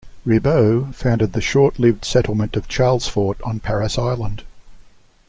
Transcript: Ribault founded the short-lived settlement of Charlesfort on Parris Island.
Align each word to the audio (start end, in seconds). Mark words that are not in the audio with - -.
Ribault 0.25 0.95
founded 0.95 1.33
the 1.33 1.41
short-lived 1.41 2.05
settlement 2.05 2.55
of 2.55 2.67
Charlesfort 2.67 3.35
on 3.45 3.59
Parris 3.59 3.99
Island. 3.99 4.41